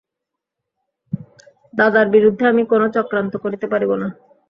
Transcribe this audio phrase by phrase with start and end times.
[1.73, 4.07] দাদার বিরুদ্ধে আমি কোনো চক্রান্ত করিতে পারিব না।